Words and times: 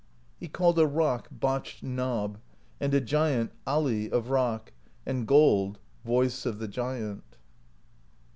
He 0.39 0.47
called 0.47 0.79
a 0.79 0.87
rock 0.87 1.27
Botched 1.29 1.83
Knob, 1.83 2.39
and 2.79 2.91
a 2.95 2.99
giant 2.99 3.51
Ali 3.67 4.09
of 4.09 4.31
Rock, 4.31 4.73
and 5.05 5.27
gold 5.27 5.77
Voice 6.03 6.43
of 6.43 6.57
the 6.57 6.67
Giant. 6.67 7.37